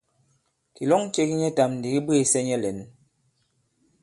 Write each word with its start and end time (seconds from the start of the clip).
Kìlɔŋ 0.75 1.03
ce 1.13 1.21
ki 1.29 1.35
nyɛtām 1.41 1.71
ndi 1.77 1.87
ki 1.93 1.99
bwêsɛ 2.05 2.39
nyɛ 2.47 2.57
lɛ̌n. 2.63 2.79